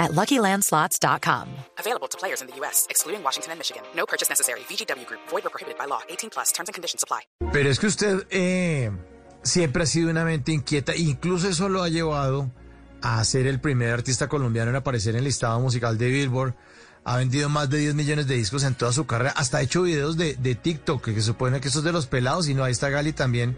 at 0.00 0.10
LuckyLandSlots.com. 0.12 1.46
Available 1.78 2.08
to 2.08 2.18
players 2.18 2.42
in 2.42 2.48
the 2.48 2.56
U.S., 2.60 2.86
excluding 2.90 3.22
Washington 3.22 3.52
and 3.52 3.60
Michigan. 3.60 3.82
No 3.94 4.06
purchase 4.06 4.28
necessary. 4.28 4.60
VGW 4.68 5.06
Group. 5.06 5.20
Void 5.28 5.46
or 5.46 5.50
prohibited 5.50 5.78
by 5.78 5.86
law. 5.86 6.00
18 6.08 6.30
plus. 6.30 6.50
Terms 6.50 6.68
and 6.68 6.74
conditions 6.74 7.04
apply. 7.04 7.20
Pero 7.52 7.70
es 7.70 7.78
que 7.78 7.86
usted 7.86 8.26
eh, 8.30 8.90
siempre 9.42 9.84
ha 9.84 9.86
sido 9.86 10.10
una 10.10 10.24
mente 10.24 10.50
inquieta. 10.50 10.96
Incluso 10.96 11.48
eso 11.48 11.68
lo 11.68 11.82
ha 11.82 11.88
llevado 11.88 12.50
a 13.02 13.22
ser 13.24 13.46
el 13.46 13.60
primer 13.60 13.90
artista 13.90 14.28
colombiano 14.28 14.70
en 14.70 14.76
aparecer 14.76 15.14
en 15.14 15.18
el 15.18 15.24
listado 15.24 15.60
musical 15.60 15.96
de 15.98 16.08
Billboard. 16.08 16.54
Ha 17.04 17.16
vendido 17.16 17.48
más 17.48 17.70
de 17.70 17.78
10 17.78 17.94
millones 17.94 18.26
de 18.26 18.34
discos 18.36 18.62
en 18.62 18.74
toda 18.74 18.92
su 18.92 19.06
carrera. 19.06 19.32
Hasta 19.36 19.58
ha 19.58 19.62
hecho 19.62 19.82
videos 19.82 20.16
de, 20.18 20.34
de 20.34 20.54
TikTok, 20.54 21.02
que, 21.02 21.14
que 21.14 21.22
supone 21.22 21.60
que 21.60 21.68
eso 21.68 21.78
es 21.78 21.84
de 21.84 21.92
los 21.92 22.06
pelados. 22.06 22.46
Y 22.48 22.54
no, 22.54 22.62
ahí 22.62 22.72
está 22.72 22.90
Gali 22.90 23.12
también 23.14 23.56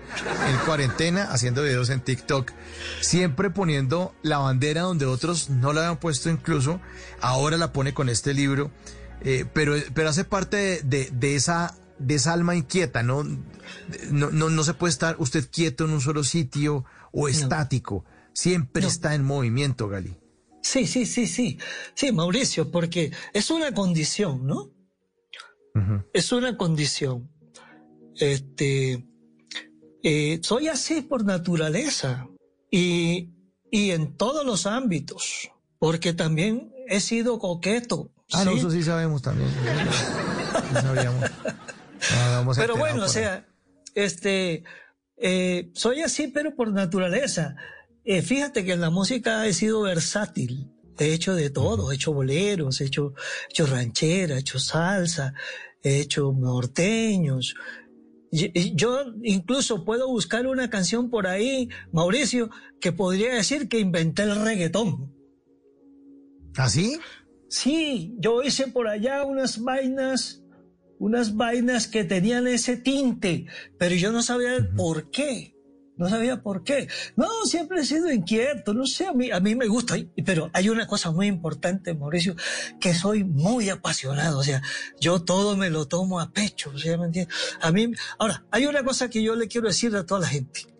en 0.49 0.57
cuarentena 0.65 1.25
haciendo 1.25 1.63
videos 1.63 1.91
en 1.91 2.01
TikTok. 2.01 2.53
Siempre 3.01 3.51
poniendo 3.51 4.15
la 4.23 4.39
bandera 4.39 4.83
donde 4.83 5.07
otros 5.07 5.51
no 5.51 5.73
la 5.73 5.81
habían 5.83 5.99
puesto 5.99 6.31
incluso. 6.31 6.81
Ahora 7.21 7.57
la 7.57 7.73
pone 7.73 7.93
con 7.93 8.09
este 8.09 8.33
libro. 8.33 8.71
Eh, 9.23 9.45
pero, 9.53 9.75
pero 9.93 10.09
hace 10.09 10.25
parte 10.25 10.57
de, 10.57 10.83
de, 10.83 11.11
de 11.13 11.35
esa 11.37 11.77
de 11.99 12.17
esa 12.17 12.33
alma 12.33 12.57
inquieta, 12.57 13.03
¿no? 13.05 13.23
No, 14.11 14.31
no, 14.33 14.51
no 14.51 14.65
se 14.65 14.75
puede 14.75 14.91
estar 14.91 15.15
usted 15.19 15.49
quieto 15.53 15.85
en 15.85 15.91
un 15.93 16.01
solo 16.01 16.25
sitio 16.25 16.85
o 17.13 17.29
estático. 17.29 18.05
Siempre 18.33 18.83
No. 18.83 18.89
está 18.89 19.15
en 19.15 19.25
movimiento, 19.25 19.89
Gali. 19.89 20.17
Sí, 20.63 20.87
sí, 20.87 21.07
sí, 21.07 21.27
sí. 21.27 21.59
Sí, 21.95 22.13
Mauricio, 22.13 22.71
porque 22.71 23.13
es 23.33 23.51
una 23.51 23.73
condición, 23.73 24.47
¿no? 24.47 24.71
Es 26.13 26.33
una 26.33 26.57
condición. 26.57 27.31
Este, 28.17 29.07
eh, 30.03 30.39
soy 30.43 30.69
así 30.69 31.03
por 31.03 31.25
naturaleza 31.25 32.29
y, 32.71 33.31
y 33.71 33.91
en 33.91 34.17
todos 34.17 34.45
los 34.45 34.67
ámbitos, 34.67 35.51
porque 35.79 36.13
también 36.13 36.73
he 36.89 37.01
sido 37.01 37.39
coqueto. 37.39 38.11
Ah, 38.33 38.45
no, 38.45 38.53
¿sí? 38.53 38.59
eso 38.59 38.71
sí 38.71 38.83
sabemos 38.83 39.23
también. 39.23 39.49
Sí 39.51 40.75
sabíamos. 40.75 41.31
No, 42.45 42.53
Pero 42.57 42.77
bueno, 42.77 43.05
o 43.05 43.09
sea, 43.09 43.47
este, 43.95 44.65
eh, 45.17 45.71
soy 45.75 46.03
así, 46.03 46.29
pero 46.29 46.55
por 46.55 46.73
naturaleza. 46.73 47.57
Eh, 48.05 48.23
fíjate 48.23 48.65
que 48.65 48.73
en 48.73 48.81
la 48.81 48.91
música 48.91 49.47
he 49.47 49.53
sido 49.53 49.83
versátil. 49.83 50.71
He 50.99 51.13
hecho 51.13 51.35
de 51.35 51.51
todo, 51.51 51.91
he 51.91 51.95
hecho 51.95 52.13
boleros, 52.13 52.81
he 52.81 52.85
hecho, 52.85 53.15
he 53.49 53.53
hecho 53.53 53.67
ranchera, 53.67 54.37
he 54.37 54.41
hecho 54.41 54.59
salsa, 54.59 55.35
he 55.83 56.01
hecho 56.01 56.33
norteños. 56.33 57.55
Yo 58.31 59.05
incluso 59.23 59.85
puedo 59.85 60.09
buscar 60.09 60.47
una 60.47 60.71
canción 60.71 61.11
por 61.11 61.27
ahí, 61.27 61.69
Mauricio, 61.93 62.51
que 62.81 62.93
podría 62.93 63.35
decir 63.35 63.69
que 63.69 63.79
inventé 63.79 64.23
el 64.23 64.37
reggaetón. 64.37 65.15
¿Ah, 66.57 66.69
sí? 66.69 66.99
Sí, 67.49 68.15
yo 68.19 68.43
hice 68.43 68.69
por 68.69 68.89
allá 68.89 69.25
unas 69.25 69.63
vainas, 69.63 70.43
unas 70.99 71.37
vainas 71.37 71.87
que 71.87 72.05
tenían 72.05 72.47
ese 72.47 72.77
tinte, 72.79 73.47
pero 73.79 73.95
yo 73.95 74.13
no 74.13 74.23
sabía 74.23 74.57
el 74.57 74.71
por 74.71 75.11
qué. 75.11 75.55
No 76.03 76.09
sabía 76.09 76.43
por 76.43 76.65
qué. 76.65 76.89
No, 77.15 77.29
siempre 77.45 77.81
he 77.81 77.85
sido 77.85 78.11
inquieto, 78.11 78.75
no 78.75 78.87
sé, 78.87 79.07
a 79.07 79.13
mí, 79.13 79.31
a 79.31 79.39
mí 79.39 79.55
me 79.55 79.69
gusta, 79.69 79.95
pero 80.27 80.51
hay 80.53 80.69
una 80.69 80.89
cosa 80.89 81.13
muy 81.13 81.29
importante, 81.29 81.95
Mauricio, 81.95 82.35
que 82.81 82.93
soy 82.93 83.23
muy 83.23 83.71
apasionado, 83.71 84.41
o 84.41 84.43
sea, 84.43 84.61
yo 84.99 85.23
todo 85.23 85.57
me 85.57 85.71
lo 85.71 85.87
tomo 85.87 86.19
a 86.19 86.33
pecho, 86.33 86.73
o 86.75 86.79
sea, 86.79 86.99
¿me 86.99 87.05
entiendes? 87.07 87.33
A 87.61 87.71
mí, 87.71 87.93
ahora, 88.19 88.45
hay 88.51 88.67
una 88.67 88.83
cosa 88.83 89.09
que 89.09 89.23
yo 89.23 89.37
le 89.37 89.47
quiero 89.47 89.69
decir 89.69 89.95
a 89.95 90.05
toda 90.05 90.23
la 90.23 90.27
gente. 90.27 90.75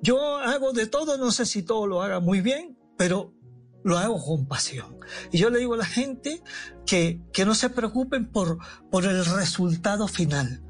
Yo 0.00 0.36
hago 0.36 0.72
de 0.72 0.86
todo, 0.86 1.18
no 1.18 1.32
sé 1.32 1.44
si 1.44 1.64
todo 1.64 1.88
lo 1.88 2.00
haga 2.00 2.20
muy 2.20 2.40
bien, 2.40 2.78
pero 2.96 3.34
lo 3.82 3.98
hago 3.98 4.24
con 4.24 4.46
pasión. 4.46 4.96
Y 5.32 5.38
yo 5.38 5.50
le 5.50 5.58
digo 5.58 5.74
a 5.74 5.78
la 5.78 5.86
gente 5.86 6.40
que, 6.86 7.20
que 7.32 7.44
no 7.44 7.56
se 7.56 7.68
preocupen 7.68 8.30
por, 8.30 8.58
por 8.92 9.06
el 9.06 9.24
resultado 9.24 10.06
final. 10.06 10.62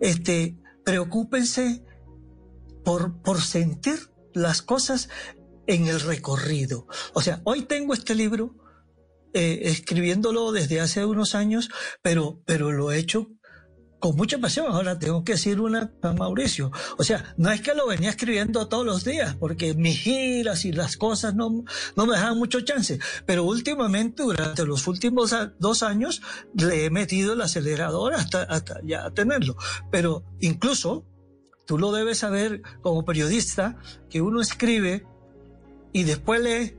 Este, 0.00 0.56
preocúpense 0.84 1.82
por, 2.88 3.20
por 3.20 3.42
sentir 3.42 3.98
las 4.32 4.62
cosas 4.62 5.10
en 5.66 5.88
el 5.88 6.00
recorrido. 6.00 6.86
O 7.12 7.20
sea, 7.20 7.42
hoy 7.44 7.66
tengo 7.66 7.92
este 7.92 8.14
libro 8.14 8.54
eh, 9.34 9.60
escribiéndolo 9.64 10.52
desde 10.52 10.80
hace 10.80 11.04
unos 11.04 11.34
años, 11.34 11.68
pero, 12.00 12.40
pero 12.46 12.72
lo 12.72 12.90
he 12.90 12.98
hecho 12.98 13.28
con 14.00 14.16
mucha 14.16 14.38
pasión. 14.38 14.72
Ahora 14.72 14.98
tengo 14.98 15.22
que 15.22 15.32
decir 15.32 15.60
una 15.60 15.92
a 16.00 16.14
Mauricio. 16.14 16.72
O 16.96 17.04
sea, 17.04 17.34
no 17.36 17.50
es 17.50 17.60
que 17.60 17.74
lo 17.74 17.86
venía 17.86 18.08
escribiendo 18.08 18.68
todos 18.68 18.86
los 18.86 19.04
días, 19.04 19.34
porque 19.34 19.74
mis 19.74 19.98
giras 19.98 20.64
y 20.64 20.72
las 20.72 20.96
cosas 20.96 21.34
no, 21.34 21.64
no 21.94 22.06
me 22.06 22.14
dejaban 22.14 22.38
mucho 22.38 22.62
chance. 22.62 22.98
Pero 23.26 23.44
últimamente, 23.44 24.22
durante 24.22 24.64
los 24.64 24.86
últimos 24.86 25.36
dos 25.58 25.82
años, 25.82 26.22
le 26.54 26.86
he 26.86 26.90
metido 26.90 27.34
el 27.34 27.42
acelerador 27.42 28.14
hasta, 28.14 28.44
hasta 28.44 28.80
ya 28.82 29.10
tenerlo. 29.10 29.58
Pero 29.90 30.24
incluso, 30.40 31.04
tú 31.68 31.76
lo 31.78 31.92
debes 31.92 32.16
saber 32.16 32.62
como 32.80 33.04
periodista, 33.04 33.76
que 34.08 34.22
uno 34.22 34.40
escribe 34.40 35.04
y 35.92 36.04
después 36.04 36.40
lee, 36.40 36.74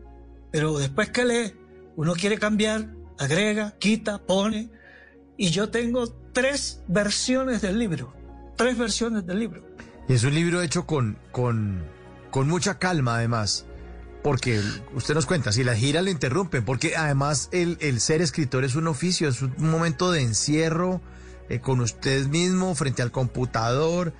pero 0.51 0.79
después 0.79 1.11
que 1.11 1.25
lee, 1.25 1.53
uno 1.95 2.13
quiere 2.13 2.39
cambiar, 2.39 2.89
agrega, 3.19 3.75
quita, 3.77 4.17
pone. 4.17 4.71
Y 5.37 5.51
yo 5.51 5.69
tengo 5.69 6.07
tres 6.33 6.81
versiones 6.87 7.61
del 7.61 7.77
libro. 7.77 8.11
Tres 8.57 8.79
versiones 8.79 9.27
del 9.27 9.39
libro. 9.39 9.63
Y 10.07 10.13
es 10.13 10.23
un 10.23 10.33
libro 10.33 10.59
hecho 10.63 10.87
con, 10.87 11.19
con, 11.31 11.83
con 12.31 12.47
mucha 12.47 12.79
calma, 12.79 13.17
además. 13.17 13.67
Porque 14.23 14.59
usted 14.95 15.13
nos 15.13 15.27
cuenta, 15.27 15.51
si 15.51 15.63
la 15.63 15.75
gira 15.75 16.01
le 16.01 16.09
interrumpen, 16.09 16.65
porque 16.65 16.95
además 16.95 17.49
el, 17.51 17.77
el 17.79 18.01
ser 18.01 18.23
escritor 18.23 18.63
es 18.63 18.73
un 18.73 18.87
oficio, 18.87 19.29
es 19.29 19.43
un 19.43 19.53
momento 19.69 20.11
de 20.11 20.23
encierro 20.23 20.99
eh, 21.47 21.59
con 21.59 21.79
usted 21.79 22.25
mismo 22.25 22.73
frente 22.73 23.03
al 23.03 23.11
computador, 23.11 24.13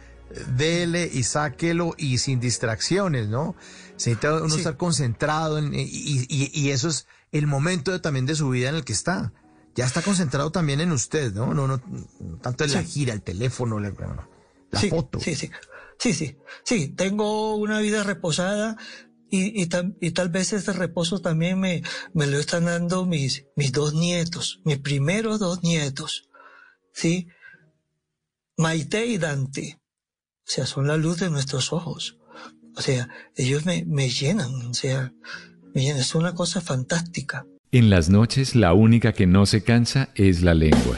dele 0.57 1.09
y 1.11 1.23
sáquelo 1.23 1.95
y 1.97 2.17
sin 2.19 2.39
distracciones, 2.39 3.27
¿no? 3.29 3.55
Se 3.97 4.11
necesita 4.11 4.35
uno 4.35 4.49
Sí. 4.49 4.57
estar 4.57 4.77
concentrado 4.77 5.57
en- 5.57 5.73
y, 5.73 5.79
y- 5.83 6.51
y 6.53 6.69
eso 6.69 6.87
es 6.89 7.07
el 7.31 7.47
momento 7.47 7.91
de- 7.91 7.99
también 7.99 8.25
de 8.25 8.35
su 8.35 8.49
vida 8.49 8.69
en 8.69 8.75
el 8.75 8.83
que 8.85 8.93
está. 8.93 9.33
Ya 9.75 9.85
está 9.85 10.01
concentrado 10.01 10.51
también 10.51 10.81
en 10.81 10.91
usted, 10.91 11.33
¿no? 11.33 11.53
No, 11.53 11.67
no, 11.67 11.81
no 12.19 12.37
tanto 12.37 12.63
en 12.63 12.73
la 12.73 12.83
gira, 12.83 13.13
el 13.13 13.21
teléfono, 13.21 13.79
la, 13.79 13.89
la 14.71 14.79
sí, 14.79 14.89
foto. 14.89 15.19
Sí, 15.19 15.35
sí. 15.35 15.49
Sí, 15.97 16.13
sí. 16.13 16.37
Sí, 16.63 16.87
tengo 16.89 17.55
una 17.55 17.79
vida 17.79 18.03
reposada 18.03 18.77
y, 19.29 19.61
y, 19.61 19.65
tal, 19.67 19.95
y 20.01 20.11
tal 20.11 20.29
vez 20.29 20.53
ese 20.53 20.73
reposo 20.73 21.19
también 21.19 21.59
me, 21.59 21.83
me 22.13 22.25
lo 22.25 22.39
están 22.39 22.65
dando 22.65 23.05
mis, 23.05 23.45
mis 23.55 23.71
dos 23.71 23.93
nietos, 23.93 24.61
mis 24.63 24.79
primeros 24.79 25.39
dos 25.39 25.61
nietos. 25.63 26.29
¿Sí? 26.93 27.27
Maite 28.57 29.05
y 29.05 29.17
Dante. 29.17 29.79
O 30.49 30.51
sea, 30.51 30.65
son 30.65 30.87
la 30.87 30.97
luz 30.97 31.19
de 31.19 31.29
nuestros 31.29 31.71
ojos. 31.71 32.17
O 32.75 32.81
sea, 32.81 33.07
ellos 33.35 33.67
me, 33.67 33.85
me 33.85 34.09
llenan. 34.09 34.51
O 34.65 34.73
sea, 34.73 35.13
me 35.75 35.83
llenan. 35.83 35.99
Es 35.99 36.15
una 36.15 36.33
cosa 36.33 36.59
fantástica. 36.59 37.45
En 37.71 37.91
las 37.91 38.09
noches 38.09 38.55
la 38.55 38.73
única 38.73 39.13
que 39.13 39.27
no 39.27 39.45
se 39.45 39.61
cansa 39.61 40.09
es 40.15 40.41
la 40.41 40.55
lengua. 40.55 40.97